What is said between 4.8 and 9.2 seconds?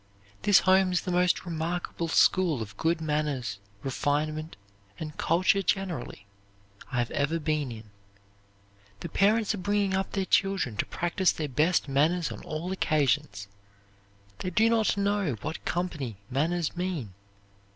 and culture generally, I have ever been in. The